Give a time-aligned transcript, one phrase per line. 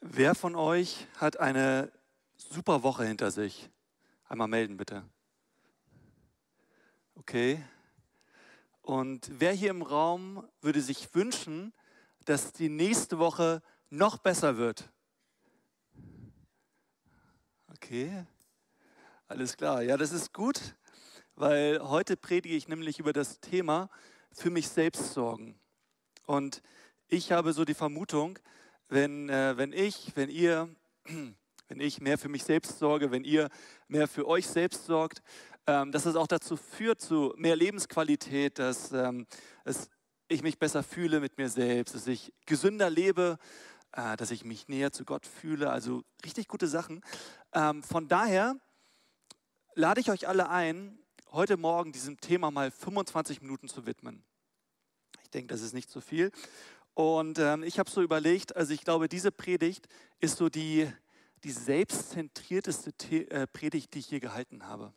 [0.00, 1.90] Wer von euch hat eine
[2.36, 3.68] super Woche hinter sich?
[4.28, 5.04] Einmal melden bitte.
[7.16, 7.60] Okay.
[8.80, 11.72] Und wer hier im Raum würde sich wünschen,
[12.24, 14.88] dass die nächste Woche noch besser wird?
[17.72, 18.24] Okay.
[19.26, 19.82] Alles klar.
[19.82, 20.76] Ja, das ist gut,
[21.34, 23.90] weil heute predige ich nämlich über das Thema
[24.32, 25.58] für mich selbst sorgen.
[26.24, 26.62] Und
[27.08, 28.38] ich habe so die Vermutung,
[28.88, 30.68] wenn, äh, wenn ich, wenn ihr,
[31.68, 33.48] wenn ich mehr für mich selbst sorge, wenn ihr
[33.86, 35.22] mehr für euch selbst sorgt,
[35.66, 39.26] ähm, dass es auch dazu führt, zu mehr Lebensqualität, dass ähm,
[39.64, 39.90] es,
[40.28, 43.38] ich mich besser fühle mit mir selbst, dass ich gesünder lebe,
[43.92, 45.70] äh, dass ich mich näher zu Gott fühle.
[45.70, 47.02] Also richtig gute Sachen.
[47.52, 48.56] Ähm, von daher
[49.74, 50.98] lade ich euch alle ein,
[51.30, 54.24] heute Morgen diesem Thema mal 25 Minuten zu widmen.
[55.22, 56.32] Ich denke, das ist nicht zu viel.
[56.98, 59.86] Und ähm, ich habe so überlegt, also ich glaube, diese Predigt
[60.18, 60.92] ist so die,
[61.44, 64.92] die selbstzentrierteste The äh, Predigt, die ich je gehalten habe.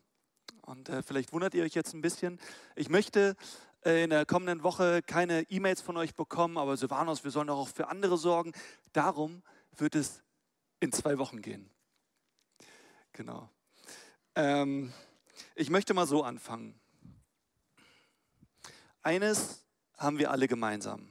[0.62, 2.40] Und äh, vielleicht wundert ihr euch jetzt ein bisschen.
[2.74, 3.36] Ich möchte
[3.84, 7.68] äh, in der kommenden Woche keine E-Mails von euch bekommen, aber Silvanos, wir sollen auch
[7.68, 8.50] für andere sorgen.
[8.92, 9.44] Darum
[9.76, 10.24] wird es
[10.80, 11.70] in zwei Wochen gehen.
[13.12, 13.48] Genau.
[14.34, 14.92] Ähm,
[15.54, 16.74] ich möchte mal so anfangen.
[19.02, 19.64] Eines
[19.96, 21.08] haben wir alle gemeinsam.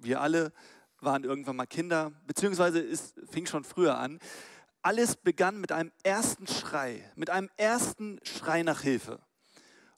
[0.00, 0.52] Wir alle
[1.00, 4.18] waren irgendwann mal Kinder, beziehungsweise es fing schon früher an.
[4.82, 9.20] Alles begann mit einem ersten Schrei, mit einem ersten Schrei nach Hilfe.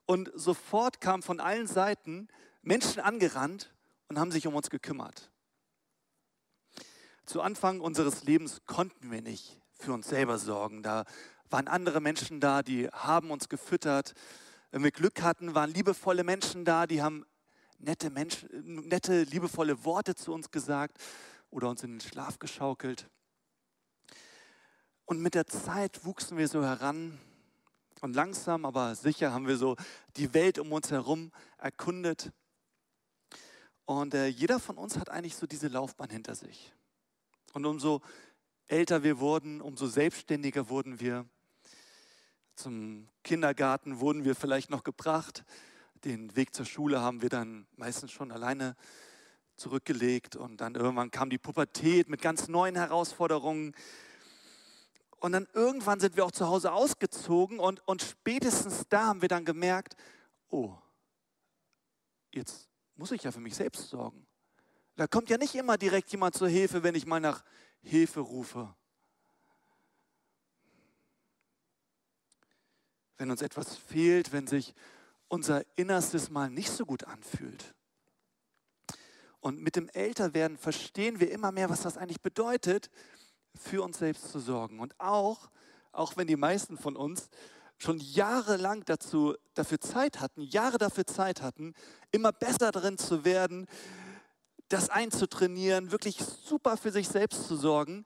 [0.07, 2.29] Und sofort kamen von allen Seiten
[2.63, 3.73] Menschen angerannt
[4.09, 5.31] und haben sich um uns gekümmert.
[7.27, 10.83] Zu Anfang unseres Lebens konnten wir nicht für uns selber sorgen.
[10.83, 11.05] Da
[11.49, 14.15] waren andere Menschen da, die haben uns gefüttert.
[14.71, 17.25] Wenn wir Glück hatten, waren liebevolle Menschen da, die haben
[17.81, 20.99] nette, Mensch, nette, liebevolle Worte zu uns gesagt
[21.51, 23.09] oder uns in den Schlaf geschaukelt.
[25.05, 27.19] Und mit der Zeit wuchsen wir so heran
[28.01, 29.77] und langsam, aber sicher haben wir so
[30.17, 32.33] die Welt um uns herum erkundet.
[33.85, 36.73] Und äh, jeder von uns hat eigentlich so diese Laufbahn hinter sich.
[37.53, 38.03] Und umso
[38.69, 41.27] älter wir wurden, umso selbstständiger wurden wir.
[42.55, 45.45] Zum Kindergarten wurden wir vielleicht noch gebracht.
[46.05, 48.75] Den Weg zur Schule haben wir dann meistens schon alleine
[49.57, 53.75] zurückgelegt und dann irgendwann kam die Pubertät mit ganz neuen Herausforderungen.
[55.19, 59.29] Und dann irgendwann sind wir auch zu Hause ausgezogen und, und spätestens da haben wir
[59.29, 59.95] dann gemerkt,
[60.49, 60.75] oh,
[62.33, 64.27] jetzt muss ich ja für mich selbst sorgen.
[64.97, 67.45] Da kommt ja nicht immer direkt jemand zur Hilfe, wenn ich mal nach
[67.83, 68.75] Hilfe rufe.
[73.19, 74.75] Wenn uns etwas fehlt, wenn sich
[75.31, 77.75] unser Innerstes mal nicht so gut anfühlt.
[79.39, 82.91] Und mit dem Älterwerden verstehen wir immer mehr, was das eigentlich bedeutet,
[83.55, 84.81] für uns selbst zu sorgen.
[84.81, 85.51] Und auch,
[85.93, 87.31] auch wenn die meisten von uns
[87.79, 91.75] schon jahrelang dazu, dafür Zeit hatten, Jahre dafür Zeit hatten,
[92.11, 93.67] immer besser darin zu werden,
[94.69, 98.05] das einzutrainieren, wirklich super für sich selbst zu sorgen,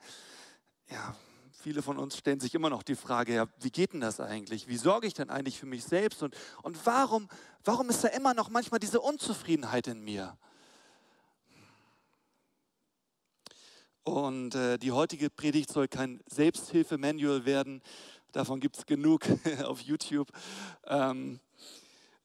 [0.89, 1.17] ja,
[1.64, 4.69] Viele von uns stellen sich immer noch die Frage, ja, wie geht denn das eigentlich?
[4.69, 6.22] Wie sorge ich denn eigentlich für mich selbst?
[6.22, 7.26] Und, und warum,
[7.64, 10.36] warum ist da immer noch manchmal diese Unzufriedenheit in mir?
[14.02, 17.81] Und äh, die heutige Predigt soll kein Selbsthilfemanual werden,
[18.32, 19.22] davon gibt es genug
[19.64, 20.31] auf YouTube,
[20.84, 21.41] ähm,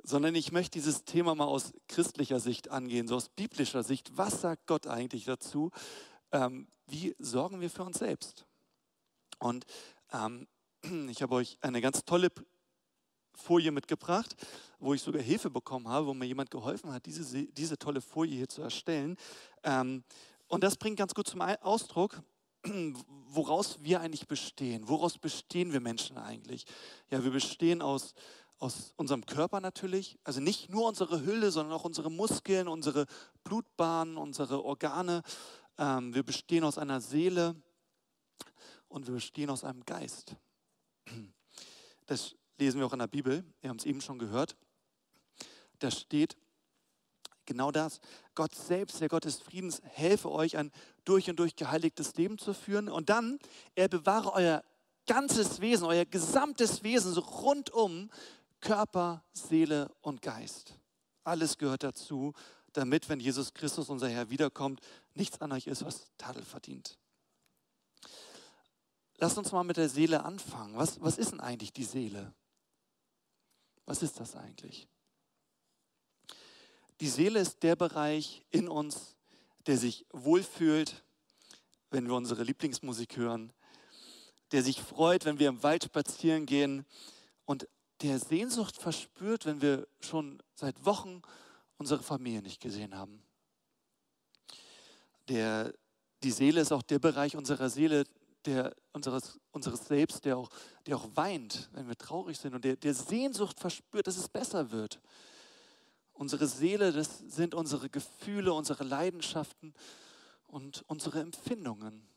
[0.04, 4.18] sondern ich möchte dieses Thema mal aus christlicher Sicht angehen, so aus biblischer Sicht.
[4.18, 5.72] Was sagt Gott eigentlich dazu?
[6.34, 8.49] Ähm, wie sorgen wir für uns selbst?
[9.40, 9.66] Und
[10.14, 10.48] ähm,
[11.10, 12.30] ich habe euch eine ganz tolle
[13.34, 14.36] Folie mitgebracht,
[14.80, 18.36] wo ich sogar Hilfe bekommen habe, wo mir jemand geholfen hat, diese, diese tolle Folie
[18.36, 19.18] hier zu erstellen.
[19.64, 20.04] Ähm,
[20.48, 22.22] und das bringt ganz gut zum Ausdruck,
[23.28, 24.88] woraus wir eigentlich bestehen.
[24.88, 26.66] Woraus bestehen wir Menschen eigentlich?
[27.10, 28.14] Ja, wir bestehen aus,
[28.58, 33.06] aus unserem Körper natürlich, also nicht nur unsere Hülle, sondern auch unsere Muskeln, unsere
[33.44, 35.24] Blutbahnen, unsere Organe.
[35.78, 37.56] Ähm, wir bestehen aus einer Seele,
[38.90, 40.36] und wir bestehen aus einem Geist.
[42.06, 44.56] Das lesen wir auch in der Bibel, wir haben es eben schon gehört.
[45.80, 46.36] Da steht
[47.46, 48.00] genau das,
[48.36, 50.72] Gott selbst, der Gott des Friedens, helfe euch ein
[51.06, 53.40] durch und durch geheiligtes Leben zu führen und dann,
[53.76, 54.64] er bewahre euer
[55.08, 58.12] ganzes Wesen, euer gesamtes Wesen so rundum,
[58.62, 60.76] Körper, Seele und Geist.
[61.24, 62.34] Alles gehört dazu,
[62.74, 64.82] damit, wenn Jesus Christus, unser Herr, wiederkommt,
[65.16, 66.99] nichts an euch ist, was Tadel verdient.
[69.22, 70.78] Lass uns mal mit der Seele anfangen.
[70.78, 72.34] Was, was ist denn eigentlich die Seele?
[73.86, 74.88] Was ist das eigentlich?
[77.02, 79.18] Die Seele ist der Bereich in uns,
[79.68, 81.04] der sich wohlfühlt,
[81.92, 83.52] wenn wir unsere Lieblingsmusik hören,
[84.52, 86.86] der sich freut, wenn wir im Wald spazieren gehen
[87.46, 87.68] und
[88.02, 91.22] der Sehnsucht verspürt, wenn wir schon seit Wochen
[91.78, 93.22] unsere Familie nicht gesehen haben.
[95.28, 95.74] Der,
[96.24, 98.06] die Seele ist auch der Bereich unserer Seele,
[98.46, 100.50] der, unseres, unseres Selbst, der auch,
[100.86, 104.72] der auch weint, wenn wir traurig sind und der, der Sehnsucht verspürt, dass es besser
[104.72, 105.00] wird.
[106.14, 109.74] Unsere Seele, das sind unsere Gefühle, unsere Leidenschaften
[110.48, 112.08] und unsere Empfindungen.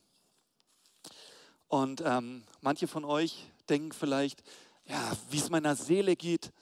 [1.69, 4.43] Und ähm, manche von euch denken vielleicht,
[4.87, 6.53] ja, wie es meiner Seele geht,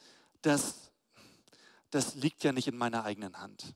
[0.41, 0.91] das,
[1.89, 3.75] das liegt ja nicht in meiner eigenen Hand.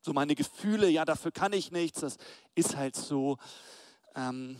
[0.00, 2.16] So meine Gefühle, ja, dafür kann ich nichts, das
[2.54, 3.38] ist halt so.
[4.14, 4.58] Ähm,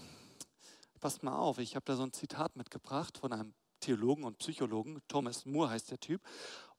[1.05, 5.03] passt mal auf, ich habe da so ein Zitat mitgebracht von einem Theologen und Psychologen,
[5.07, 6.23] Thomas Moore heißt der Typ,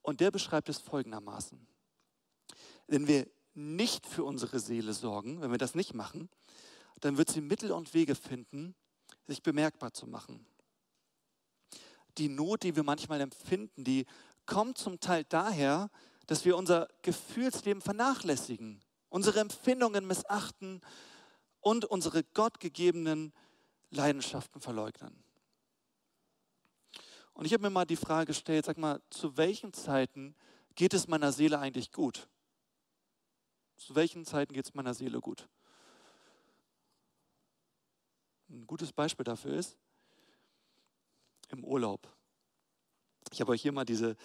[0.01, 1.67] und der beschreibt es folgendermaßen.
[2.87, 6.29] Wenn wir nicht für unsere Seele sorgen, wenn wir das nicht machen,
[7.01, 8.73] dann wird sie Mittel und Wege finden,
[9.27, 10.43] sich bemerkbar zu machen.
[12.17, 14.07] Die Not, die wir manchmal empfinden, die
[14.47, 15.91] kommt zum Teil daher,
[16.25, 20.81] dass wir unser Gefühlsleben vernachlässigen, unsere Empfindungen missachten
[21.59, 23.31] und unsere gottgegebenen
[23.89, 25.23] Leidenschaften verleugnen.
[27.33, 30.35] Und ich habe mir mal die Frage gestellt, sag mal, zu welchen Zeiten
[30.75, 32.27] geht es meiner Seele eigentlich gut?
[33.77, 35.47] Zu welchen Zeiten geht es meiner Seele gut?
[38.49, 39.77] Ein gutes Beispiel dafür ist
[41.49, 42.07] im Urlaub.
[43.31, 44.15] Ich habe euch hier mal diese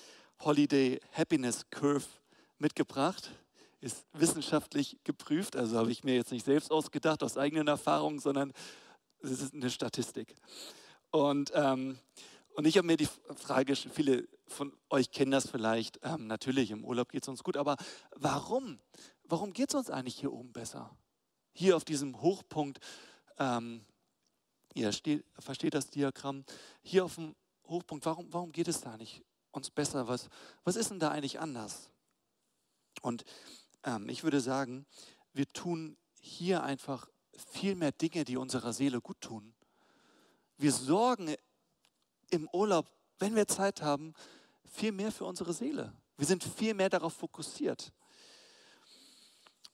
[0.41, 2.07] Holiday Happiness Curve
[2.59, 3.31] mitgebracht.
[3.81, 8.53] Ist wissenschaftlich geprüft, also habe ich mir jetzt nicht selbst ausgedacht aus eigenen Erfahrungen, sondern
[9.23, 10.35] es ist eine Statistik.
[11.11, 11.99] Und, ähm,
[12.55, 16.85] und ich habe mir die Frage, viele von euch kennen das vielleicht, ähm, natürlich im
[16.85, 17.77] Urlaub geht es uns gut, aber
[18.17, 18.81] warum?
[19.25, 20.97] Warum geht es uns eigentlich hier oben besser?
[21.53, 22.81] Hier auf diesem Hochpunkt,
[23.39, 23.85] ähm,
[24.75, 26.45] ihr steht, versteht das Diagramm,
[26.83, 27.35] hier auf dem
[27.65, 30.09] Hochpunkt, warum, warum geht es da nicht uns besser?
[30.09, 30.29] Was,
[30.65, 31.91] was ist denn da eigentlich anders?
[33.03, 33.25] Und
[33.85, 34.87] ähm, ich würde sagen,
[35.33, 37.09] wir tun hier einfach
[37.49, 39.55] viel mehr Dinge, die unserer Seele gut tun.
[40.57, 41.35] Wir sorgen
[42.31, 42.87] im Urlaub,
[43.19, 44.15] wenn wir Zeit haben,
[44.65, 45.93] viel mehr für unsere Seele.
[46.17, 47.93] Wir sind viel mehr darauf fokussiert.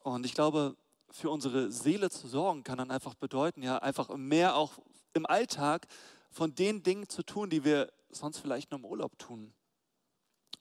[0.00, 0.76] Und ich glaube,
[1.10, 4.74] für unsere Seele zu sorgen, kann dann einfach bedeuten, ja, einfach mehr auch
[5.12, 5.86] im Alltag
[6.30, 9.52] von den Dingen zu tun, die wir sonst vielleicht nur im Urlaub tun.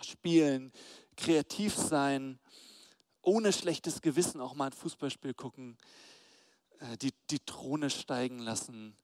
[0.01, 0.71] Spielen,
[1.15, 2.39] kreativ sein,
[3.21, 5.77] ohne schlechtes Gewissen auch mal ein Fußballspiel gucken,
[7.01, 8.97] die, die Throne steigen lassen,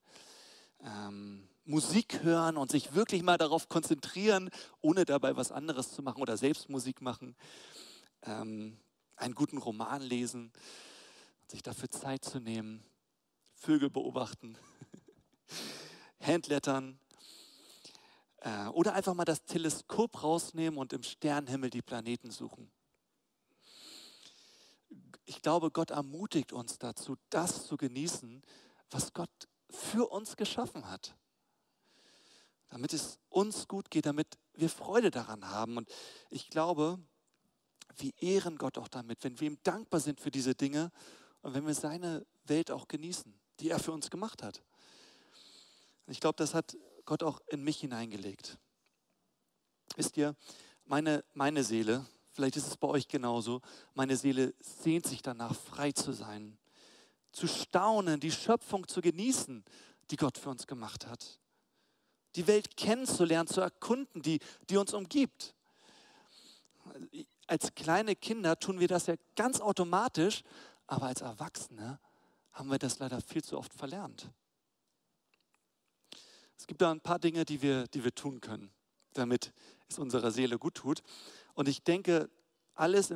[0.84, 4.50] ähm, Musik hören und sich wirklich mal darauf konzentrieren,
[4.82, 7.36] ohne dabei was anderes zu machen oder selbst Musik machen,
[8.24, 8.78] ähm,
[9.16, 10.52] einen guten Roman lesen,
[11.48, 12.84] sich dafür Zeit zu nehmen,
[13.54, 14.58] Vögel beobachten,
[16.20, 17.00] Handlettern
[18.38, 22.72] äh, oder einfach mal das Teleskop rausnehmen und im Sternenhimmel die Planeten suchen
[25.26, 28.42] ich glaube, Gott ermutigt uns dazu, das zu genießen,
[28.90, 29.30] was Gott
[29.70, 31.16] für uns geschaffen hat.
[32.68, 35.78] Damit es uns gut geht, damit wir Freude daran haben.
[35.78, 35.90] Und
[36.30, 37.00] ich glaube,
[37.98, 40.92] wir ehren Gott auch damit, wenn wir ihm dankbar sind für diese Dinge
[41.42, 44.62] und wenn wir seine Welt auch genießen, die er für uns gemacht hat.
[46.08, 48.58] Ich glaube, das hat Gott auch in mich hineingelegt.
[49.96, 50.36] Wisst ihr,
[50.86, 52.06] meine, meine Seele,
[52.42, 53.62] Vielleicht ist es bei euch genauso.
[53.94, 56.58] Meine Seele sehnt sich danach, frei zu sein,
[57.32, 59.64] zu staunen, die Schöpfung zu genießen,
[60.10, 61.40] die Gott für uns gemacht hat.
[62.36, 64.40] Die Welt kennenzulernen, zu erkunden, die,
[64.72, 65.54] die uns umgibt.
[67.46, 70.42] Als kleine Kinder tun wir das ja ganz automatisch,
[70.88, 72.00] aber als Erwachsene
[72.54, 74.32] haben wir das leider viel zu oft verlernt.
[76.58, 78.72] Es gibt da ein paar Dinge, die wir, die wir tun können,
[79.14, 79.54] damit
[79.90, 81.04] es unserer Seele gut tut.
[81.54, 82.30] Und ich denke,
[82.76, 83.14] alles,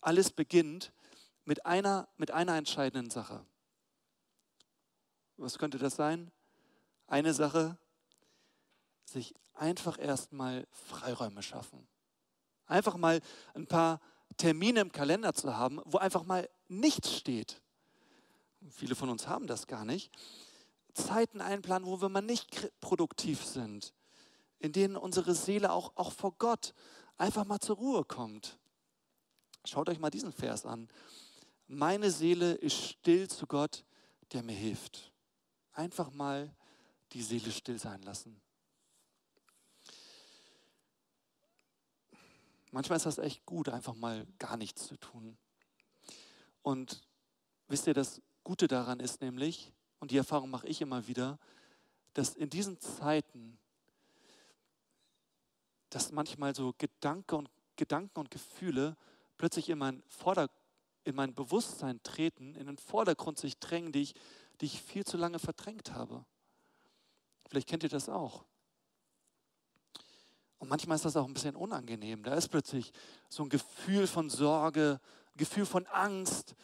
[0.00, 0.92] alles beginnt
[1.44, 3.44] mit einer, mit einer entscheidenden Sache.
[5.36, 6.30] Was könnte das sein?
[7.06, 7.78] Eine Sache,
[9.04, 11.86] sich einfach erstmal Freiräume schaffen.
[12.66, 13.20] Einfach mal
[13.54, 14.00] ein paar
[14.36, 17.60] Termine im Kalender zu haben, wo einfach mal nichts steht.
[18.70, 20.12] Viele von uns haben das gar nicht.
[20.94, 23.94] Zeiten einplanen, wo wir mal nicht produktiv sind,
[24.60, 26.74] in denen unsere Seele auch, auch vor Gott
[27.16, 28.58] einfach mal zur Ruhe kommt.
[29.64, 30.88] Schaut euch mal diesen Vers an.
[31.66, 33.84] Meine Seele ist still zu Gott,
[34.32, 35.12] der mir hilft.
[35.72, 36.54] Einfach mal
[37.12, 38.40] die Seele still sein lassen.
[42.72, 45.36] Manchmal ist das echt gut, einfach mal gar nichts zu tun.
[46.62, 47.02] Und
[47.66, 51.38] wisst ihr, das Gute daran ist nämlich, und die Erfahrung mache ich immer wieder,
[52.14, 53.59] dass in diesen Zeiten,
[55.90, 58.96] dass manchmal so Gedanke und, Gedanken und Gefühle
[59.36, 60.48] plötzlich in mein, Vorder,
[61.04, 64.14] in mein Bewusstsein treten, in den Vordergrund sich drängen, die ich,
[64.60, 66.24] die ich viel zu lange verdrängt habe.
[67.48, 68.44] Vielleicht kennt ihr das auch.
[70.58, 72.22] Und manchmal ist das auch ein bisschen unangenehm.
[72.22, 72.92] Da ist plötzlich
[73.28, 75.00] so ein Gefühl von Sorge,
[75.34, 76.54] ein Gefühl von Angst,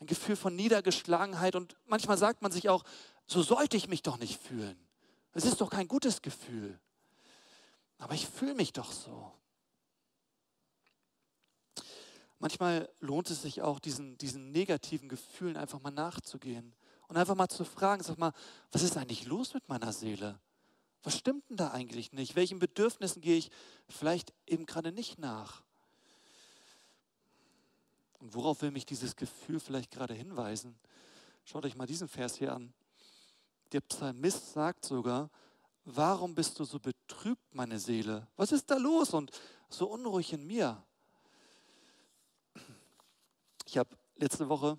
[0.00, 1.54] ein Gefühl von Niedergeschlagenheit.
[1.54, 2.82] Und manchmal sagt man sich auch,
[3.26, 4.76] so sollte ich mich doch nicht fühlen.
[5.32, 6.78] Es ist doch kein gutes Gefühl.
[8.04, 9.32] Aber ich fühle mich doch so.
[12.38, 16.74] Manchmal lohnt es sich auch, diesen, diesen negativen Gefühlen einfach mal nachzugehen
[17.08, 18.34] und einfach mal zu fragen, sag mal,
[18.72, 20.38] was ist eigentlich los mit meiner Seele?
[21.02, 22.36] Was stimmt denn da eigentlich nicht?
[22.36, 23.50] Welchen Bedürfnissen gehe ich
[23.88, 25.62] vielleicht eben gerade nicht nach?
[28.18, 30.78] Und worauf will mich dieses Gefühl vielleicht gerade hinweisen?
[31.46, 32.74] Schaut euch mal diesen Vers hier an.
[33.72, 35.30] Der Psalmist sagt sogar,
[35.84, 38.26] warum bist du so betrübt, meine Seele?
[38.36, 39.30] Was ist da los und
[39.68, 40.82] so unruhig in mir?
[43.66, 44.78] Ich habe letzte Woche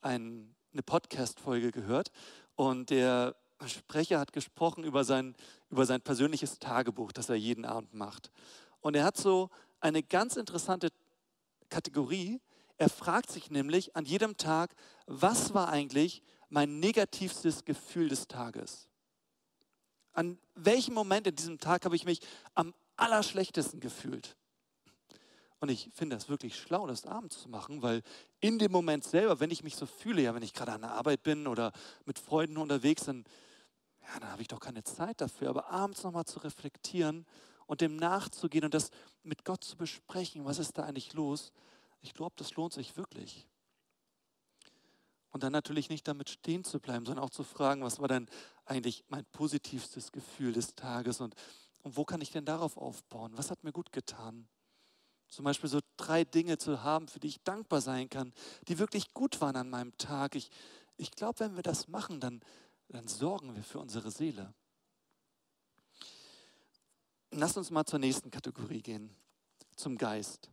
[0.00, 2.10] ein, eine Podcast-Folge gehört
[2.56, 5.36] und der Sprecher hat gesprochen über sein,
[5.70, 8.30] über sein persönliches Tagebuch, das er jeden Abend macht.
[8.80, 10.88] Und er hat so eine ganz interessante
[11.68, 12.40] Kategorie.
[12.76, 14.74] Er fragt sich nämlich an jedem Tag,
[15.06, 18.88] was war eigentlich mein negativstes Gefühl des Tages?
[20.12, 22.20] An welchem Moment in diesem Tag habe ich mich
[22.54, 24.36] am allerschlechtesten gefühlt?
[25.60, 28.02] Und ich finde das wirklich schlau, das abends zu machen, weil
[28.40, 30.92] in dem Moment selber, wenn ich mich so fühle, ja, wenn ich gerade an der
[30.92, 31.72] Arbeit bin oder
[32.04, 33.24] mit Freunden unterwegs, dann
[34.02, 35.50] ja, dann habe ich doch keine Zeit dafür.
[35.50, 37.26] Aber abends nochmal zu reflektieren
[37.66, 38.90] und dem nachzugehen und das
[39.22, 41.52] mit Gott zu besprechen, was ist da eigentlich los,
[42.00, 43.46] ich glaube, das lohnt sich wirklich.
[45.32, 48.28] Und dann natürlich nicht damit stehen zu bleiben, sondern auch zu fragen, was war denn
[48.66, 51.34] eigentlich mein positivstes Gefühl des Tages und,
[51.82, 53.32] und wo kann ich denn darauf aufbauen?
[53.36, 54.46] Was hat mir gut getan?
[55.28, 58.34] Zum Beispiel so drei Dinge zu haben, für die ich dankbar sein kann,
[58.68, 60.34] die wirklich gut waren an meinem Tag.
[60.34, 60.50] Ich,
[60.98, 62.40] ich glaube, wenn wir das machen, dann,
[62.88, 64.52] dann sorgen wir für unsere Seele.
[67.30, 69.16] Lass uns mal zur nächsten Kategorie gehen,
[69.74, 70.50] zum Geist.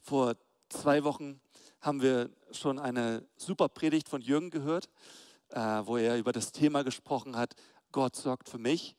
[0.00, 0.34] Vor
[0.68, 1.40] zwei Wochen
[1.80, 4.88] haben wir schon eine super Predigt von Jürgen gehört,
[5.50, 7.54] äh, wo er über das Thema gesprochen hat,
[7.92, 8.96] Gott sorgt für mich.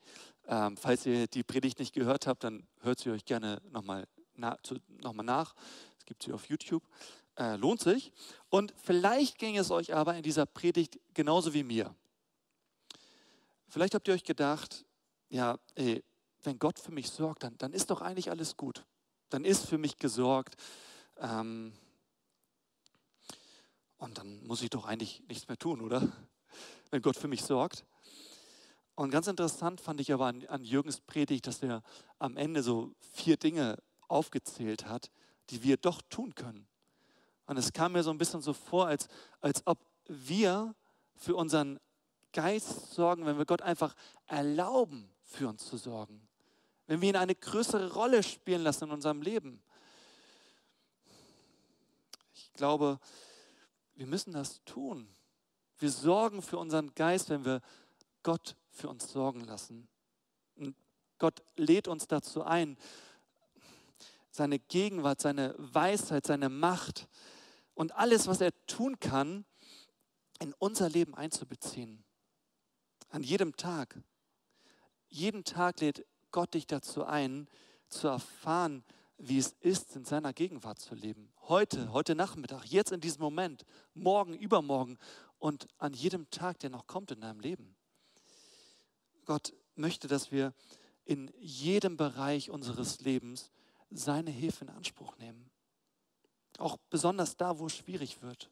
[0.48, 4.58] Ähm, falls ihr die Predigt nicht gehört habt, dann hört sie euch gerne nochmal na,
[5.04, 5.54] noch nach.
[6.00, 6.84] Es gibt sie auf YouTube
[7.40, 8.12] äh, lohnt sich.
[8.50, 11.96] Und vielleicht ging es euch aber in dieser Predigt genauso wie mir.
[13.70, 14.86] Vielleicht habt ihr euch gedacht,
[15.30, 16.04] ja, ey,
[16.44, 18.86] wenn Gott für mich sorgt, dann, dann ist doch eigentlich alles gut.
[19.30, 20.56] Dann ist für mich gesorgt.
[21.18, 21.74] Ähm,
[24.00, 26.12] und dann muss ich doch eigentlich nichts mehr tun, oder?
[26.90, 27.86] Wenn Gott für mich sorgt.
[28.96, 31.84] Und ganz interessant fand ich aber an, an Jürgens Predigt, dass er
[32.18, 33.78] am Ende so vier Dinge
[34.08, 35.12] aufgezählt hat,
[35.52, 36.68] die wir doch tun können.
[37.46, 39.08] Und es kam mir so ein bisschen so vor, als,
[39.42, 40.76] als ob wir
[41.16, 41.80] für unseren
[42.34, 43.96] Geist sorgen, wenn wir Gott einfach
[44.28, 46.28] erlauben, für uns zu sorgen.
[46.88, 49.62] Wenn wir ihn eine größere Rolle spielen lassen in unserem Leben.
[52.34, 53.00] Ich glaube,
[54.00, 55.10] wir müssen das tun.
[55.78, 57.62] Wir sorgen für unseren Geist, wenn wir
[58.24, 59.90] Gott für uns sorgen lassen.
[60.56, 60.74] Und
[61.18, 62.78] Gott lädt uns dazu ein,
[64.32, 67.10] seine Gegenwart, seine Weisheit, seine Macht,
[67.74, 69.44] und alles, was er tun kann,
[70.40, 72.06] in unser Leben einzubeziehen.
[73.10, 74.02] An jedem Tag.
[75.10, 77.50] Jeden Tag lädt Gott dich dazu ein,
[77.90, 78.86] zu erfahren,
[79.20, 81.32] wie es ist, in seiner Gegenwart zu leben.
[81.42, 84.98] Heute, heute Nachmittag, jetzt in diesem Moment, morgen, übermorgen
[85.40, 87.76] und an jedem Tag, der noch kommt in deinem Leben.
[89.26, 90.54] Gott möchte, dass wir
[91.04, 93.52] in jedem Bereich unseres Lebens
[93.92, 95.50] seine Hilfe in Anspruch nehmen.
[96.58, 98.50] Auch besonders da, wo es schwierig wird.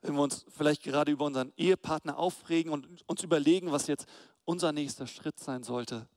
[0.00, 4.06] Wenn wir uns vielleicht gerade über unseren Ehepartner aufregen und uns überlegen, was jetzt
[4.44, 6.08] unser nächster Schritt sein sollte.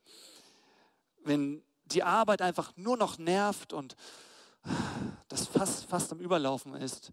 [1.24, 3.96] Wenn die Arbeit einfach nur noch nervt und
[5.28, 7.12] das fast, fast am Überlaufen ist.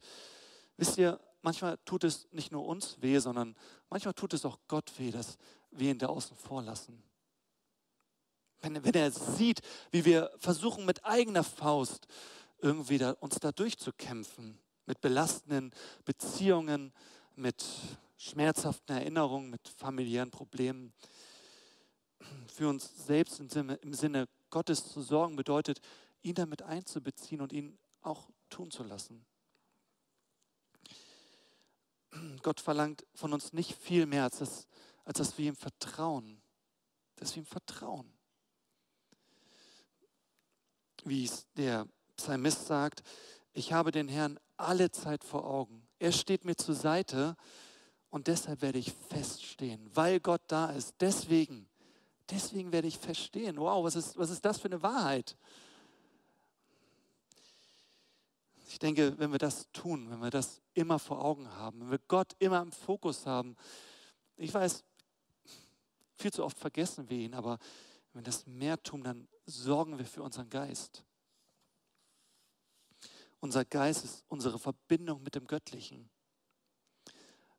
[0.76, 3.56] Wisst ihr, manchmal tut es nicht nur uns weh, sondern
[3.88, 5.36] manchmal tut es auch Gott weh, dass
[5.70, 7.02] wir ihn da außen vor lassen.
[8.60, 9.60] Wenn, wenn er sieht,
[9.90, 12.06] wie wir versuchen mit eigener Faust
[12.58, 15.72] irgendwie da, uns da durchzukämpfen mit belastenden
[16.04, 16.92] Beziehungen,
[17.36, 17.64] mit
[18.16, 20.92] schmerzhaften Erinnerungen, mit familiären Problemen.
[22.52, 25.80] Für uns selbst im Sinne, im Sinne Gottes zu sorgen bedeutet,
[26.22, 29.24] ihn damit einzubeziehen und ihn auch tun zu lassen.
[32.42, 34.66] Gott verlangt von uns nicht viel mehr, als, das,
[35.04, 36.42] als dass wir ihm vertrauen.
[37.16, 38.12] Dass wir ihm vertrauen.
[41.04, 43.02] Wie es der Psalmist sagt,
[43.52, 45.86] ich habe den Herrn alle Zeit vor Augen.
[45.98, 47.36] Er steht mir zur Seite
[48.10, 50.94] und deshalb werde ich feststehen, weil Gott da ist.
[51.00, 51.69] Deswegen,
[52.30, 53.56] deswegen werde ich feststehen.
[53.56, 55.36] Wow, was ist, was ist das für eine Wahrheit?
[58.68, 62.00] Ich denke, wenn wir das tun, wenn wir das immer vor Augen haben, wenn wir
[62.06, 63.56] Gott immer im Fokus haben,
[64.36, 64.84] ich weiß,
[66.16, 67.58] viel zu oft vergessen wir ihn, aber
[68.12, 71.04] wenn wir das mehr tun, dann sorgen wir für unseren Geist.
[73.40, 76.10] Unser Geist ist unsere Verbindung mit dem Göttlichen.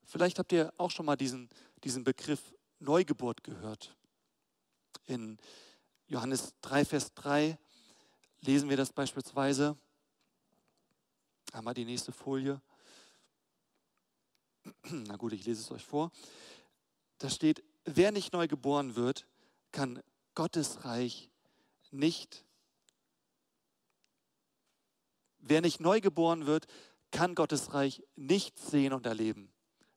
[0.04, 1.50] Vielleicht habt ihr auch schon mal diesen,
[1.84, 3.96] diesen Begriff Neugeburt gehört.
[5.06, 5.38] In
[6.08, 7.58] Johannes 3, Vers 3
[8.42, 9.78] lesen wir das beispielsweise.
[11.54, 12.62] Einmal die nächste Folie.
[14.90, 16.12] Na gut, ich lese es euch vor.
[17.18, 19.28] Da steht, wer nicht neu geboren wird,
[19.72, 20.02] kann
[20.36, 21.30] Gottes Reich
[21.92, 22.46] nicht.
[25.40, 26.68] Wer nicht neu geboren wird,
[27.12, 29.52] kann Gottes Reich nicht sehen und erleben.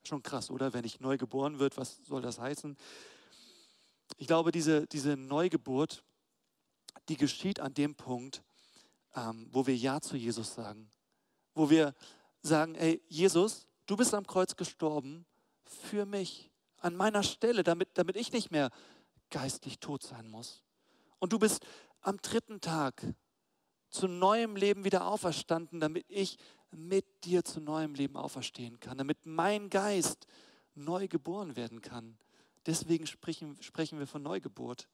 [0.05, 0.73] Schon krass, oder?
[0.73, 2.77] Wer nicht neu geboren wird, was soll das heißen?
[4.17, 6.05] Ich glaube, diese, diese Neugeburt,
[7.09, 8.43] die geschieht an dem Punkt,
[9.15, 10.91] ähm, wo wir Ja zu Jesus sagen
[11.55, 11.95] wo wir
[12.43, 15.25] sagen, ey, Jesus, du bist am Kreuz gestorben
[15.65, 18.71] für mich, an meiner Stelle, damit, damit ich nicht mehr
[19.31, 20.63] geistlich tot sein muss.
[21.19, 21.65] Und du bist
[22.01, 23.03] am dritten Tag
[23.89, 26.37] zu neuem Leben wieder auferstanden, damit ich
[26.71, 30.27] mit dir zu neuem Leben auferstehen kann, damit mein Geist
[30.75, 32.19] neu geboren werden kann.
[32.67, 34.89] Deswegen sprechen, sprechen wir von Neugeburt.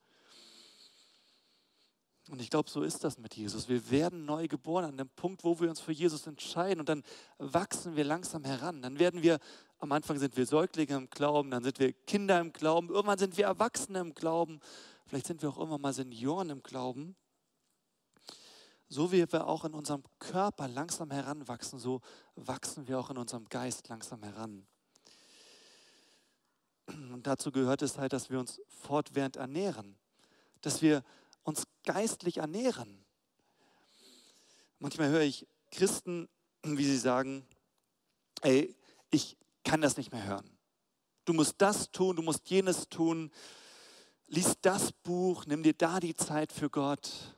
[2.30, 3.68] Und ich glaube, so ist das mit Jesus.
[3.68, 7.02] Wir werden neu geboren an dem Punkt, wo wir uns für Jesus entscheiden und dann
[7.38, 8.82] wachsen wir langsam heran.
[8.82, 9.40] Dann werden wir,
[9.78, 13.36] am Anfang sind wir Säuglinge im Glauben, dann sind wir Kinder im Glauben, irgendwann sind
[13.36, 14.60] wir Erwachsene im Glauben,
[15.06, 17.16] vielleicht sind wir auch irgendwann mal Senioren im Glauben.
[18.88, 22.00] So wie wir auch in unserem Körper langsam heranwachsen, so
[22.36, 24.66] wachsen wir auch in unserem Geist langsam heran.
[27.12, 29.96] Und dazu gehört es halt, dass wir uns fortwährend ernähren,
[30.60, 31.04] dass wir
[31.42, 33.04] uns geistlich ernähren.
[34.78, 36.28] Manchmal höre ich Christen,
[36.62, 37.46] wie sie sagen,
[38.42, 38.74] ey,
[39.10, 40.50] ich kann das nicht mehr hören.
[41.24, 43.30] Du musst das tun, du musst jenes tun.
[44.26, 47.36] Lies das Buch, nimm dir da die Zeit für Gott.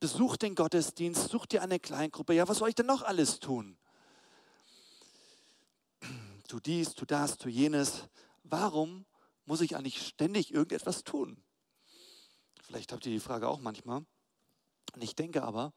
[0.00, 2.34] Besuch den Gottesdienst, such dir eine Kleingruppe.
[2.34, 3.76] Ja, was soll ich denn noch alles tun?
[6.48, 8.08] Tu dies, tu das, tu jenes.
[8.42, 9.06] Warum
[9.46, 11.42] muss ich eigentlich ständig irgendetwas tun?
[12.62, 14.04] Vielleicht habt ihr die Frage auch manchmal.
[14.94, 15.72] Und ich denke aber,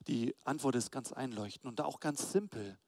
[0.00, 2.78] die Antwort ist ganz einleuchtend und auch ganz simpel.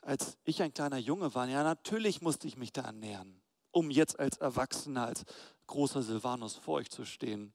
[0.00, 4.18] Als ich ein kleiner Junge war, ja, natürlich musste ich mich da ernähren, um jetzt
[4.18, 5.24] als Erwachsener, als
[5.66, 7.52] großer Silvanus vor euch zu stehen.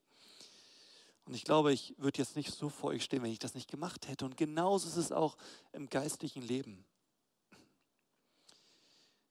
[1.26, 3.70] Und ich glaube, ich würde jetzt nicht so vor euch stehen, wenn ich das nicht
[3.70, 4.26] gemacht hätte.
[4.26, 5.38] Und genauso ist es auch
[5.72, 6.86] im geistlichen Leben.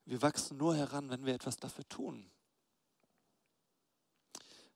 [0.05, 2.31] Wir wachsen nur heran, wenn wir etwas dafür tun.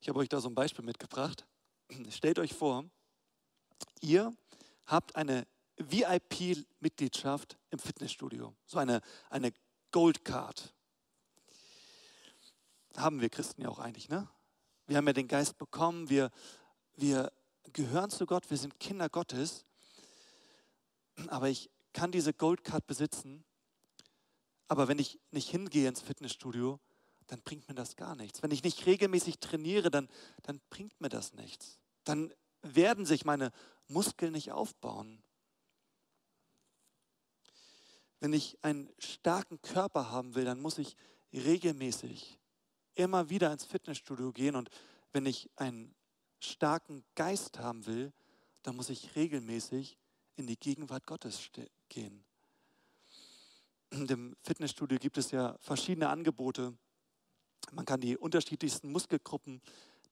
[0.01, 1.47] Ich habe euch da so ein Beispiel mitgebracht.
[2.11, 2.85] Stellt euch vor,
[4.01, 4.37] ihr
[4.87, 9.53] habt eine VIP-Mitgliedschaft im Fitnessstudio, so eine, eine
[9.93, 10.21] Gold.
[12.97, 14.29] Haben wir Christen ja auch eigentlich, ne?
[14.87, 16.31] Wir haben ja den Geist bekommen, wir,
[16.95, 17.33] wir
[17.73, 19.65] gehören zu Gott, wir sind Kinder Gottes,
[21.29, 23.45] aber ich kann diese Gold Card besitzen,
[24.69, 26.81] aber wenn ich nicht hingehe ins Fitnessstudio,
[27.27, 28.43] dann bringt mir das gar nichts.
[28.43, 30.09] Wenn ich nicht regelmäßig trainiere, dann,
[30.43, 31.79] dann bringt mir das nichts.
[32.05, 33.53] Dann werden sich meine
[33.89, 35.23] Muskeln nicht aufbauen.
[38.21, 40.97] Wenn ich einen starken Körper haben will, dann muss ich
[41.33, 42.39] regelmäßig
[42.95, 44.57] immer wieder ins Fitnessstudio gehen.
[44.57, 44.71] Und
[45.13, 45.95] wenn ich einen
[46.41, 48.13] starken Geist haben will,
[48.63, 49.99] dann muss ich regelmäßig
[50.37, 51.51] in die Gegenwart Gottes
[51.89, 52.25] gehen.
[53.91, 56.77] In dem Fitnessstudio gibt es ja verschiedene Angebote.
[57.73, 59.63] Man kann die unterschiedlichsten Muskelgruppen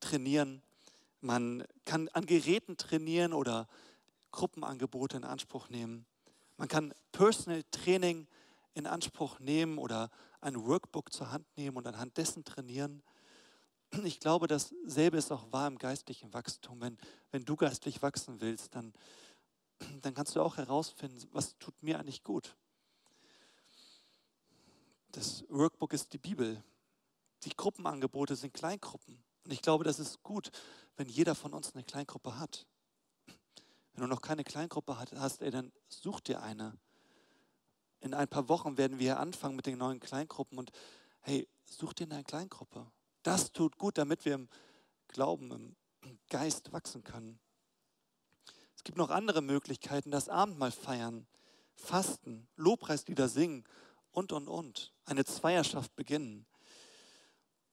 [0.01, 0.63] trainieren.
[1.21, 3.67] Man kann an Geräten trainieren oder
[4.31, 6.07] Gruppenangebote in Anspruch nehmen.
[6.57, 8.29] Man kann Personal Training
[8.75, 10.11] in Anspruch nehmen oder
[10.41, 13.03] ein Workbook zur Hand nehmen und anhand dessen trainieren.
[14.05, 16.81] Ich glaube, dasselbe ist auch wahr im geistlichen Wachstum.
[16.81, 16.99] Wenn,
[17.31, 18.93] wenn du geistlich wachsen willst, dann,
[20.03, 22.57] dann kannst du auch herausfinden, was tut mir eigentlich gut.
[25.15, 26.61] Das Workbook ist die Bibel.
[27.45, 29.23] Die Gruppenangebote sind Kleingruppen.
[29.45, 30.51] Und ich glaube, das ist gut,
[30.97, 32.67] wenn jeder von uns eine Kleingruppe hat.
[33.93, 36.77] Wenn du noch keine Kleingruppe hast, ey, dann such dir eine.
[38.01, 40.73] in ein paar Wochen werden wir anfangen mit den neuen Kleingruppen und
[41.21, 42.85] hey, such dir eine Kleingruppe.
[43.23, 44.49] Das tut gut, damit wir im
[45.07, 47.39] Glauben, im Geist wachsen können.
[48.75, 51.29] Es gibt noch andere Möglichkeiten, das Abendmahl feiern,
[51.77, 53.65] fasten, Lobpreislieder singen
[54.15, 54.93] und, und, und.
[55.05, 56.47] Eine Zweierschaft beginnen.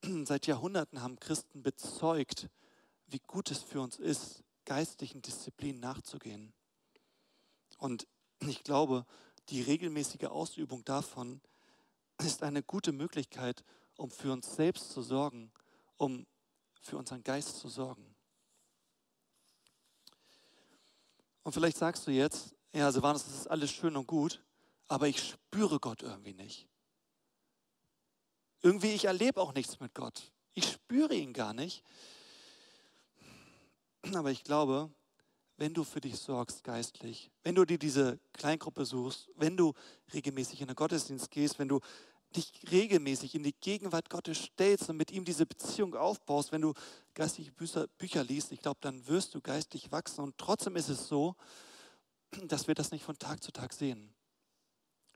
[0.26, 2.50] Seit Jahrhunderten haben Christen bezeugt,
[3.08, 6.54] wie gut es für uns ist, geistlichen Disziplinen nachzugehen.
[7.78, 8.08] Und
[8.40, 9.06] ich glaube,
[9.50, 11.42] die regelmäßige Ausübung davon
[12.20, 13.64] ist eine gute Möglichkeit,
[13.98, 15.52] um für uns selbst zu sorgen,
[15.98, 16.26] um
[16.82, 18.16] für unseren Geist zu sorgen.
[21.44, 24.44] Und vielleicht sagst du jetzt, ja, Silvanus, das ist alles schön und gut,
[24.92, 26.68] aber ich spüre Gott irgendwie nicht.
[28.62, 30.34] Irgendwie, ich erlebe auch nichts mit Gott.
[30.54, 31.82] Ich spüre ihn gar nicht.
[34.14, 34.92] Aber ich glaube,
[35.56, 39.74] wenn du für dich sorgst geistlich, wenn du dir diese Kleingruppe suchst, wenn du
[40.14, 41.80] regelmäßig in den Gottesdienst gehst, wenn du
[42.36, 46.74] dich regelmäßig in die Gegenwart Gottes stellst und mit ihm diese Beziehung aufbaust, wenn du
[47.14, 50.20] geistliche Bücher, Bücher liest, ich glaube, dann wirst du geistlich wachsen.
[50.20, 51.38] Und trotzdem ist es so,
[52.44, 54.14] dass wir das nicht von Tag zu Tag sehen.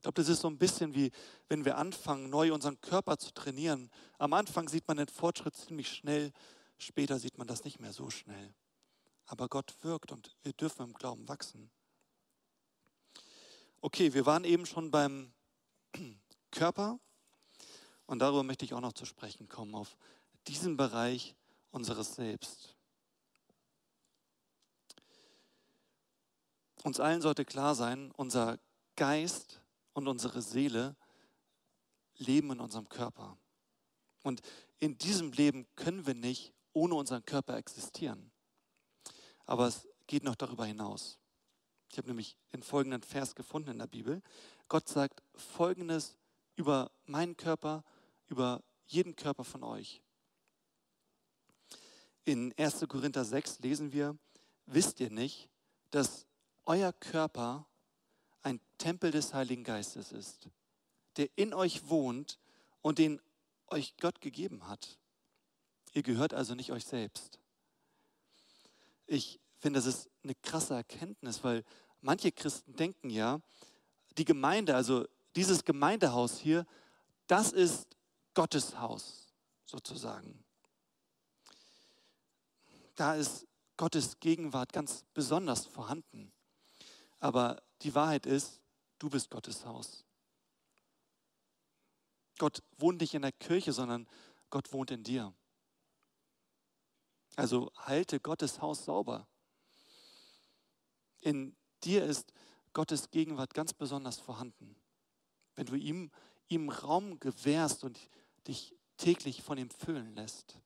[0.06, 1.10] Ich glaube, das ist so ein bisschen wie,
[1.48, 3.90] wenn wir anfangen, neu unseren Körper zu trainieren.
[4.18, 6.32] Am Anfang sieht man den Fortschritt ziemlich schnell,
[6.78, 8.54] später sieht man das nicht mehr so schnell.
[9.24, 11.72] Aber Gott wirkt und wir dürfen im Glauben wachsen.
[13.80, 15.32] Okay, wir waren eben schon beim
[16.52, 17.00] Körper
[18.06, 19.96] und darüber möchte ich auch noch zu sprechen kommen, auf
[20.46, 21.34] diesen Bereich
[21.72, 22.76] unseres Selbst.
[26.84, 28.60] Uns allen sollte klar sein, unser
[28.94, 29.62] Geist
[29.96, 30.94] und unsere Seele
[32.18, 33.38] leben in unserem Körper.
[34.22, 34.42] Und
[34.78, 38.30] in diesem Leben können wir nicht ohne unseren Körper existieren.
[39.46, 41.18] Aber es geht noch darüber hinaus.
[41.90, 44.22] Ich habe nämlich den folgenden Vers gefunden in der Bibel.
[44.68, 46.18] Gott sagt Folgendes
[46.56, 47.82] über meinen Körper
[48.26, 50.02] über jeden Körper von euch.
[52.24, 52.84] In 1.
[52.88, 54.18] Korinther 6 lesen wir,
[54.66, 55.48] wisst ihr nicht,
[55.90, 56.26] dass
[56.66, 57.66] euer Körper
[58.46, 60.48] ein Tempel des Heiligen Geistes ist,
[61.16, 62.38] der in euch wohnt
[62.80, 63.20] und den
[63.66, 65.00] euch Gott gegeben hat.
[65.94, 67.40] Ihr gehört also nicht euch selbst.
[69.08, 71.64] Ich finde, das ist eine krasse Erkenntnis, weil
[72.00, 73.40] manche Christen denken ja,
[74.16, 76.66] die Gemeinde, also dieses Gemeindehaus hier,
[77.26, 77.96] das ist
[78.32, 79.26] Gottes Haus
[79.64, 80.44] sozusagen.
[82.94, 86.32] Da ist Gottes Gegenwart ganz besonders vorhanden.
[87.18, 88.60] Aber die Wahrheit ist,
[88.98, 90.04] du bist Gottes Haus.
[92.38, 94.08] Gott wohnt nicht in der Kirche, sondern
[94.50, 95.32] Gott wohnt in dir.
[97.34, 99.26] Also halte Gottes Haus sauber.
[101.20, 102.32] In dir ist
[102.72, 104.76] Gottes Gegenwart ganz besonders vorhanden.
[105.54, 106.10] Wenn du ihm,
[106.48, 107.98] ihm Raum gewährst und
[108.46, 110.58] dich täglich von ihm füllen lässt.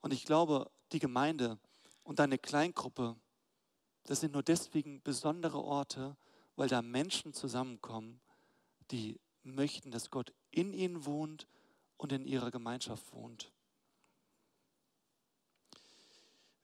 [0.00, 1.58] Und ich glaube, die Gemeinde
[2.02, 3.16] und deine Kleingruppe,
[4.04, 6.16] das sind nur deswegen besondere Orte,
[6.56, 8.20] weil da Menschen zusammenkommen,
[8.90, 11.46] die möchten, dass Gott in ihnen wohnt
[11.96, 13.52] und in ihrer Gemeinschaft wohnt.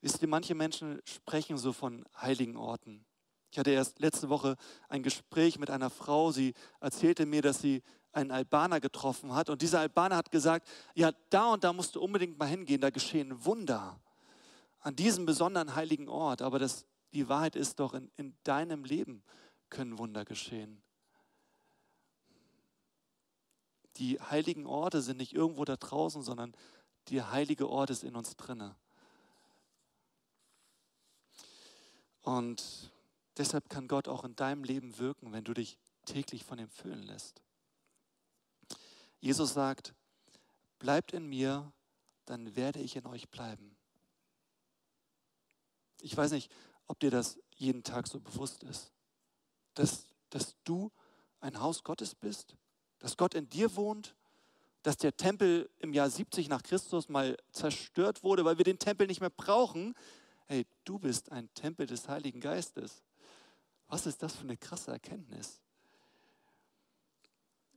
[0.01, 3.05] Wisst ihr, manche Menschen sprechen so von heiligen Orten.
[3.51, 4.55] Ich hatte erst letzte Woche
[4.87, 9.49] ein Gespräch mit einer Frau, sie erzählte mir, dass sie einen Albaner getroffen hat.
[9.49, 12.89] Und dieser Albaner hat gesagt, ja, da und da musst du unbedingt mal hingehen, da
[12.89, 13.99] geschehen Wunder
[14.81, 16.41] an diesem besonderen heiligen Ort.
[16.41, 19.23] Aber das, die Wahrheit ist doch, in, in deinem Leben
[19.69, 20.81] können Wunder geschehen.
[23.97, 26.55] Die heiligen Orte sind nicht irgendwo da draußen, sondern
[27.09, 28.75] der heilige Ort ist in uns drinne.
[32.21, 32.91] Und
[33.37, 37.03] deshalb kann Gott auch in deinem Leben wirken, wenn du dich täglich von ihm füllen
[37.03, 37.41] lässt.
[39.19, 39.93] Jesus sagt,
[40.77, 41.71] bleibt in mir,
[42.25, 43.75] dann werde ich in euch bleiben.
[46.01, 46.51] Ich weiß nicht,
[46.89, 48.91] ob dir das jeden Tag so bewusst ist,
[49.75, 50.91] dass, dass du
[51.39, 52.57] ein Haus Gottes bist,
[52.99, 54.13] dass Gott in dir wohnt,
[54.83, 59.07] dass der Tempel im Jahr 70 nach Christus mal zerstört wurde, weil wir den Tempel
[59.07, 59.93] nicht mehr brauchen.
[60.47, 63.03] Hey, du bist ein Tempel des Heiligen Geistes.
[63.87, 65.61] Was ist das für eine krasse Erkenntnis?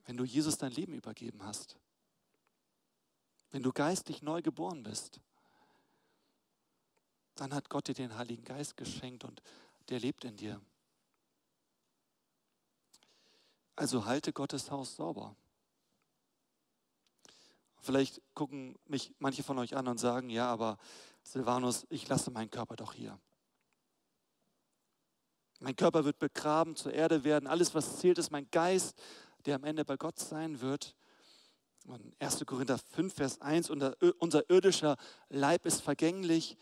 [0.04, 1.78] wenn du Jesus dein Leben übergeben hast.
[3.50, 5.20] Wenn du geistlich neu geboren bist,
[7.34, 9.42] dann hat Gott dir den Heiligen Geist geschenkt und
[9.88, 10.60] der lebt in dir.
[13.74, 15.34] Also halte Gottes Haus sauber.
[17.80, 20.78] Vielleicht gucken mich manche von euch an und sagen, ja, aber
[21.24, 23.18] Silvanus, ich lasse meinen Körper doch hier.
[25.58, 27.46] Mein Körper wird begraben, zur Erde werden.
[27.46, 28.96] Alles, was zählt, ist mein Geist,
[29.46, 30.94] der am Ende bei Gott sein wird.
[31.86, 32.44] Und 1.
[32.46, 34.96] Korinther 5, Vers 1, unser irdischer
[35.28, 36.56] Leib ist vergänglich,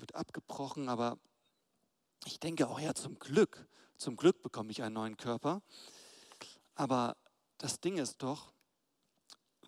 [0.00, 1.18] wird abgebrochen, aber
[2.24, 5.62] ich denke auch, ja, zum Glück, zum Glück bekomme ich einen neuen Körper.
[6.74, 7.16] Aber
[7.58, 8.52] das Ding ist doch,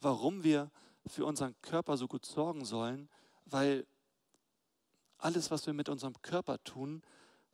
[0.01, 0.71] warum wir
[1.07, 3.09] für unseren Körper so gut sorgen sollen,
[3.45, 3.87] weil
[5.19, 7.03] alles, was wir mit unserem Körper tun,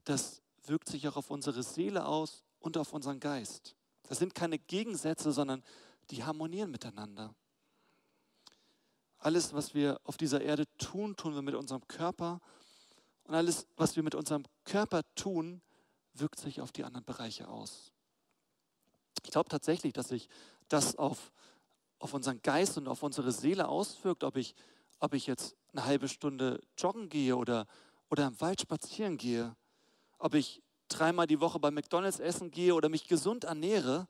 [0.04, 3.76] das wirkt sich auch auf unsere Seele aus und auf unseren Geist.
[4.04, 5.62] Das sind keine Gegensätze, sondern
[6.10, 7.34] die harmonieren miteinander.
[9.18, 12.40] Alles, was wir auf dieser Erde tun, tun wir mit unserem Körper.
[13.26, 15.60] Und alles, was wir mit unserem Körper tun,
[16.14, 17.92] wirkt sich auf die anderen Bereiche aus.
[19.24, 20.28] Ich glaube tatsächlich, dass sich
[20.68, 21.32] das auf,
[21.98, 24.54] auf unseren Geist und auf unsere Seele auswirkt, ob ich,
[25.00, 27.66] ob ich jetzt eine halbe Stunde joggen gehe oder,
[28.10, 29.56] oder im Wald spazieren gehe,
[30.18, 34.06] ob ich dreimal die Woche bei McDonald's essen gehe oder mich gesund ernähre,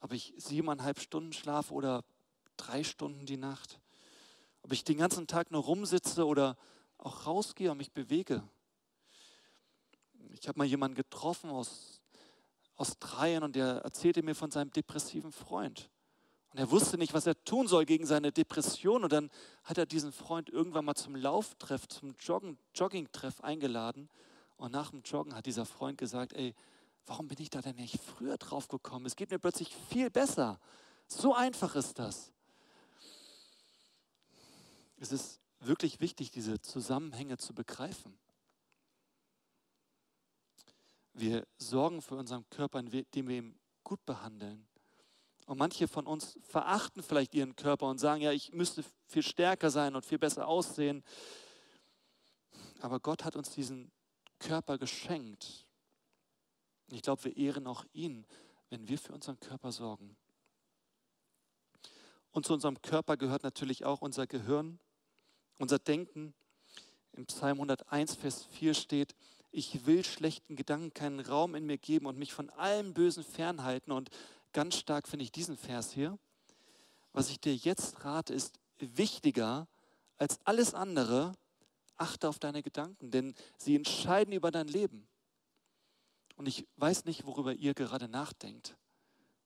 [0.00, 2.04] ob ich siebeneinhalb Stunden schlafe oder
[2.56, 3.80] drei Stunden die Nacht,
[4.62, 6.56] ob ich den ganzen Tag nur rumsitze oder
[7.04, 8.42] auch rausgehe und mich bewege.
[10.40, 12.00] Ich habe mal jemanden getroffen aus
[12.76, 15.90] Australien und der erzählte mir von seinem depressiven Freund.
[16.50, 19.04] Und er wusste nicht, was er tun soll gegen seine Depression.
[19.04, 19.30] Und dann
[19.64, 24.08] hat er diesen Freund irgendwann mal zum Lauftreff, zum Joggen, Joggingtreff eingeladen.
[24.56, 26.54] Und nach dem Joggen hat dieser Freund gesagt, ey,
[27.06, 29.04] warum bin ich da denn nicht früher drauf gekommen?
[29.04, 30.58] Es geht mir plötzlich viel besser.
[31.06, 32.32] So einfach ist das.
[34.96, 38.18] Es ist wirklich wichtig, diese Zusammenhänge zu begreifen.
[41.12, 44.66] Wir sorgen für unseren Körper, indem wir ihn gut behandeln.
[45.46, 49.70] Und manche von uns verachten vielleicht ihren Körper und sagen, ja, ich müsste viel stärker
[49.70, 51.04] sein und viel besser aussehen.
[52.80, 53.92] Aber Gott hat uns diesen
[54.38, 55.66] Körper geschenkt.
[56.90, 58.26] Ich glaube, wir ehren auch ihn,
[58.70, 60.16] wenn wir für unseren Körper sorgen.
[62.30, 64.80] Und zu unserem Körper gehört natürlich auch unser Gehirn,
[65.58, 66.34] unser Denken.
[67.12, 69.14] Im Psalm 101, Vers 4 steht,
[69.50, 73.92] ich will schlechten Gedanken keinen Raum in mir geben und mich von allem Bösen fernhalten.
[73.92, 74.10] Und
[74.52, 76.18] ganz stark finde ich diesen Vers hier.
[77.12, 79.68] Was ich dir jetzt rate, ist wichtiger
[80.16, 81.34] als alles andere.
[81.96, 85.06] Achte auf deine Gedanken, denn sie entscheiden über dein Leben.
[86.36, 88.76] Und ich weiß nicht, worüber ihr gerade nachdenkt,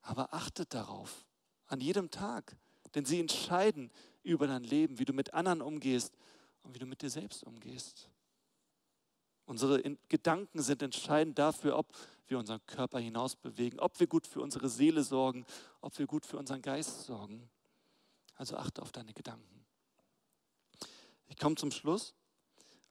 [0.01, 1.27] aber achtet darauf,
[1.67, 2.57] an jedem Tag,
[2.95, 3.91] denn sie entscheiden
[4.29, 6.17] über dein Leben, wie du mit anderen umgehst
[6.63, 8.11] und wie du mit dir selbst umgehst.
[9.47, 14.43] Unsere Gedanken sind entscheidend dafür, ob wir unseren Körper hinaus bewegen, ob wir gut für
[14.43, 15.47] unsere Seele sorgen,
[15.81, 17.49] ob wir gut für unseren Geist sorgen.
[18.35, 19.65] Also achte auf deine Gedanken.
[21.27, 22.15] Ich komme zum Schluss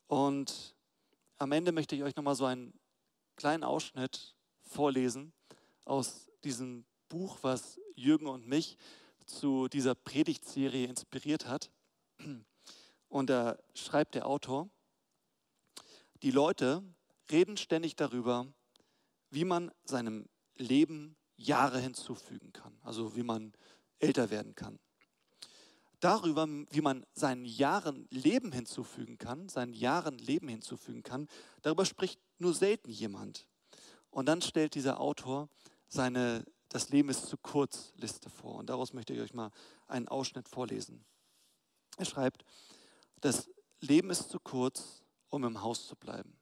[0.08, 0.76] und
[1.38, 2.74] am Ende möchte ich euch nochmal so einen
[3.36, 5.34] kleinen Ausschnitt vorlesen
[5.86, 8.78] aus diesem Buch, was Jürgen und mich
[9.28, 11.70] zu dieser Predigtserie inspiriert hat.
[13.10, 14.70] Und da schreibt der Autor,
[16.24, 16.84] die Leute
[17.30, 18.48] reden ständig darüber,
[19.30, 23.54] wie man seinem Leben Jahre hinzufügen kann, also wie man
[24.00, 24.80] älter werden kann.
[26.00, 31.28] Darüber, wie man seinen Jahren Leben hinzufügen kann, seinen Jahren Leben hinzufügen kann,
[31.62, 33.48] darüber spricht nur selten jemand.
[34.10, 35.50] Und dann stellt dieser Autor
[35.88, 38.56] seine Das Leben ist zu kurz Liste vor.
[38.56, 39.52] Und daraus möchte ich euch mal
[39.88, 41.06] einen Ausschnitt vorlesen.
[41.98, 42.44] Er schreibt,
[43.22, 43.50] das
[43.80, 46.38] Leben ist zu kurz, um im Haus zu bleiben.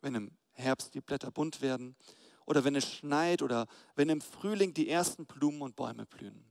[0.00, 1.96] Wenn im Herbst die Blätter bunt werden
[2.46, 6.44] oder wenn es schneit oder wenn im Frühling die ersten Blumen und Bäume blühen.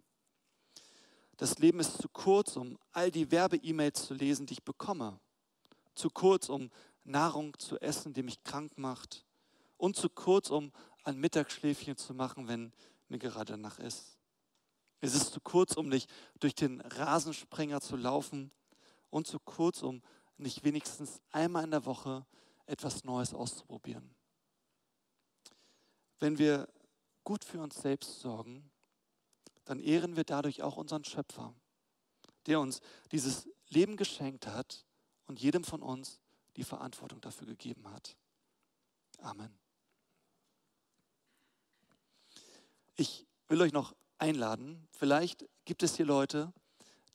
[1.38, 5.20] Das Leben ist zu kurz, um all die Werbe-E-Mails zu lesen, die ich bekomme.
[5.94, 6.72] Zu kurz, um
[7.04, 9.26] Nahrung zu essen, die mich krank macht.
[9.78, 10.72] Und zu kurz, um
[11.08, 12.74] ein Mittagsschläfchen zu machen, wenn
[13.08, 14.18] mir gerade danach ist.
[15.00, 18.52] Es ist zu kurz, um nicht durch den Rasensprenger zu laufen
[19.10, 20.02] und zu kurz, um
[20.38, 22.26] nicht wenigstens einmal in der Woche
[22.66, 24.14] etwas Neues auszuprobieren.
[26.20, 26.68] Wenn wir
[27.24, 28.70] gut für uns selbst sorgen,
[29.64, 31.54] dann ehren wir dadurch auch unseren Schöpfer,
[32.48, 34.86] der uns dieses Leben geschenkt hat
[35.26, 36.20] und jedem von uns
[36.58, 38.18] die Verantwortung dafür gegeben hat.
[39.20, 39.67] Amen.
[43.00, 44.88] Ich will euch noch einladen.
[44.92, 46.52] Vielleicht gibt es hier Leute,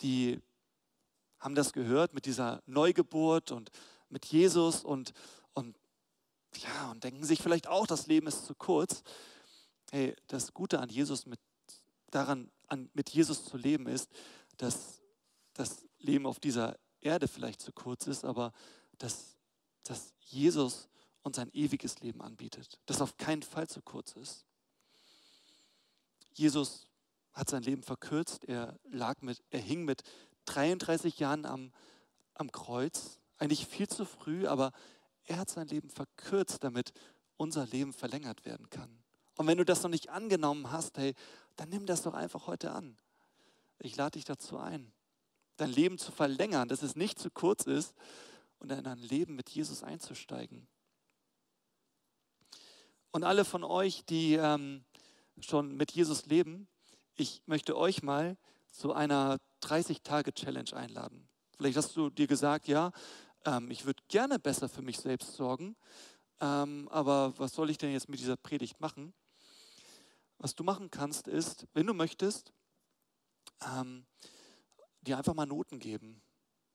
[0.01, 0.41] die
[1.41, 3.71] haben das gehört mit dieser Neugeburt und
[4.09, 5.13] mit Jesus und,
[5.55, 5.77] und,
[6.57, 9.03] ja, und denken sich vielleicht auch, das Leben ist zu kurz.
[9.91, 11.41] Hey, das Gute an Jesus, mit,
[12.13, 14.09] daran, an, mit Jesus zu leben, ist,
[14.59, 15.01] dass
[15.55, 18.53] das Leben auf dieser Erde vielleicht zu kurz ist, aber
[18.99, 19.37] dass,
[19.83, 20.89] dass Jesus
[21.23, 24.47] uns ein ewiges Leben anbietet, das auf keinen Fall zu kurz ist.
[26.35, 26.87] Jesus
[27.33, 30.03] hat sein Leben verkürzt, er, lag mit, er hing mit
[30.47, 31.73] 33 Jahren am,
[32.35, 34.73] am Kreuz, eigentlich viel zu früh, aber
[35.25, 36.93] er hat sein Leben verkürzt, damit
[37.37, 39.03] unser Leben verlängert werden kann.
[39.37, 41.15] Und wenn du das noch nicht angenommen hast, hey,
[41.57, 42.99] dann nimm das doch einfach heute an.
[43.79, 44.93] Ich lade dich dazu ein,
[45.57, 47.95] dein Leben zu verlängern, dass es nicht zu kurz ist
[48.59, 50.69] und in ein Leben mit Jesus einzusteigen.
[53.11, 54.85] Und alle von euch, die ähm,
[55.41, 56.69] schon mit Jesus leben,
[57.15, 58.37] ich möchte euch mal
[58.71, 61.29] zu einer 30-Tage-Challenge einladen.
[61.57, 62.93] Vielleicht hast du dir gesagt, ja,
[63.45, 65.77] ähm, ich würde gerne besser für mich selbst sorgen,
[66.41, 69.15] ähm, aber was soll ich denn jetzt mit dieser Predigt machen?
[70.39, 72.53] Was du machen kannst, ist, wenn du möchtest,
[73.65, 74.07] ähm,
[75.03, 76.23] dir einfach mal Noten geben.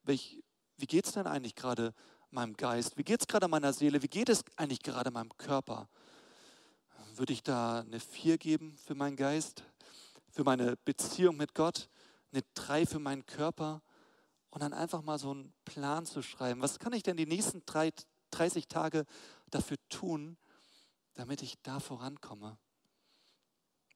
[0.04, 0.42] Welch,
[0.78, 1.94] wie geht es denn eigentlich gerade
[2.30, 2.98] meinem Geist?
[2.98, 4.02] Wie geht es gerade meiner Seele?
[4.02, 5.90] Wie geht es eigentlich gerade meinem Körper?
[7.18, 9.64] Würde ich da eine 4 geben für meinen Geist,
[10.30, 11.90] für meine Beziehung mit Gott,
[12.32, 13.82] eine 3 für meinen Körper
[14.52, 16.62] und dann einfach mal so einen Plan zu schreiben.
[16.62, 19.06] Was kann ich denn die nächsten 30 Tage
[19.50, 20.38] dafür tun,
[21.16, 22.60] damit ich da vorankomme?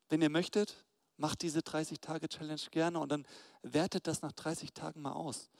[0.09, 0.83] Wenn ihr möchtet,
[1.17, 3.27] macht diese 30-Tage-Challenge gerne und dann
[3.61, 5.51] wertet das nach 30 Tagen mal aus.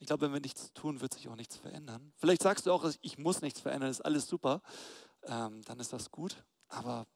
[0.00, 2.12] Ich glaube, wenn wir nichts tun, wird sich auch nichts verändern.
[2.16, 4.60] Vielleicht sagst du auch, ich muss nichts verändern, ist alles super.
[5.22, 6.44] Ähm, dann ist das gut.
[6.74, 7.06] Aber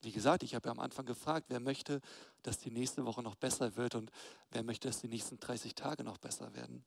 [0.00, 2.00] wie gesagt, ich habe ja am Anfang gefragt, wer möchte,
[2.42, 4.10] dass die nächste Woche noch besser wird und
[4.50, 6.84] wer möchte, dass die nächsten 30 Tage noch besser werden.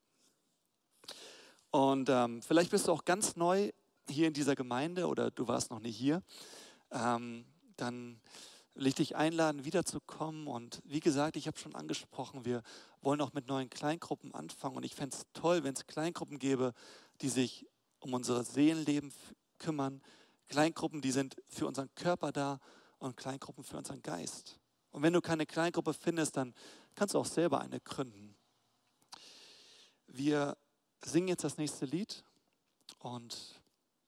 [1.72, 3.72] Und ähm, vielleicht bist du auch ganz neu
[4.10, 6.24] hier in dieser Gemeinde oder du warst noch nicht hier.
[6.92, 8.20] Ähm, dann
[8.74, 10.48] will ich dich einladen, wiederzukommen.
[10.48, 12.64] Und wie gesagt, ich habe schon angesprochen, wir
[13.02, 14.78] wollen auch mit neuen Kleingruppen anfangen.
[14.78, 16.74] Und ich fände es toll, wenn es Kleingruppen gäbe,
[17.22, 17.66] die sich
[18.00, 19.12] um unser Seelenleben
[19.58, 20.02] kümmern.
[20.48, 22.60] Kleingruppen, die sind für unseren Körper da
[23.00, 24.60] und Kleingruppen für unseren Geist.
[24.92, 26.54] Und wenn du keine Kleingruppe findest, dann
[26.96, 28.36] kannst du auch selber eine gründen.
[30.08, 30.58] Wir
[31.04, 32.24] singen jetzt das nächste Lied
[33.00, 33.62] und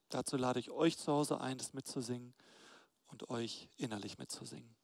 [0.10, 2.34] dazu lade ich euch zu Hause ein, das mitzusingen
[3.08, 4.79] und euch innerlich mitzusingen.